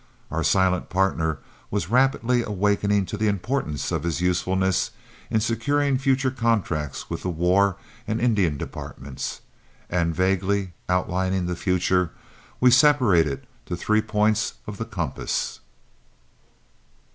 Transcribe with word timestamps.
Our 0.31 0.43
silent 0.43 0.89
partner 0.89 1.37
was 1.69 1.91
rapidly 1.91 2.41
awakening 2.41 3.05
to 3.05 3.17
the 3.17 3.27
importance 3.27 3.91
of 3.91 4.01
his 4.01 4.19
usefulness 4.19 4.89
in 5.29 5.41
securing 5.41 5.99
future 5.99 6.31
contracts 6.31 7.07
with 7.07 7.21
the 7.21 7.29
War 7.29 7.75
and 8.07 8.19
Indian 8.19 8.57
departments, 8.57 9.41
and 9.91 10.15
vaguely 10.15 10.73
outlining 10.89 11.45
the 11.45 11.55
future, 11.55 12.09
we 12.59 12.71
separated 12.71 13.45
to 13.67 13.75
three 13.75 14.01
points 14.01 14.55
of 14.65 14.79
the 14.79 14.85
compass. 14.85 15.59